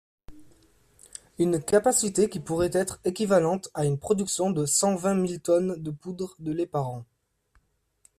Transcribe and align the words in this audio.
Une 1.37 1.61
capacité 1.63 2.27
qui 2.27 2.39
pourrait 2.39 2.71
être 2.73 2.99
équivalente 3.05 3.69
à 3.75 3.85
une 3.85 3.99
production 3.99 4.49
de 4.49 4.65
cent 4.65 4.95
vingt 4.95 5.13
mille 5.13 5.39
tonnes 5.39 5.79
de 5.79 5.91
poudre 5.91 6.35
de 6.39 6.51
lait 6.51 6.65
par 6.65 6.87
an. 6.89 7.05